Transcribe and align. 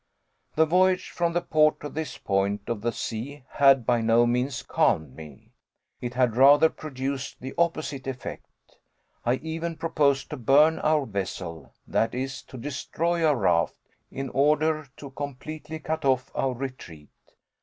The 0.55 0.65
voyage 0.65 1.11
from 1.11 1.33
the 1.33 1.43
port 1.43 1.79
to 1.81 1.87
this 1.87 2.17
point 2.17 2.67
of 2.69 2.81
the 2.81 2.91
sea 2.91 3.43
had 3.51 3.85
by 3.85 4.01
no 4.01 4.25
means 4.25 4.63
calmed 4.63 5.15
me. 5.15 5.51
It 5.99 6.15
had 6.15 6.35
rather 6.35 6.69
produced 6.69 7.39
the 7.39 7.53
opposite 7.55 8.07
effect. 8.07 8.47
I 9.27 9.35
even 9.35 9.75
proposed 9.75 10.31
to 10.31 10.37
burn 10.37 10.79
our 10.79 11.05
vessel, 11.05 11.75
that 11.85 12.15
is, 12.15 12.41
to 12.45 12.57
destroy 12.57 13.23
our 13.23 13.35
raft, 13.35 13.75
in 14.09 14.29
order 14.29 14.87
to 14.97 15.11
completely 15.11 15.77
cut 15.77 16.03
off 16.03 16.31
our 16.33 16.53
retreat. 16.55 17.11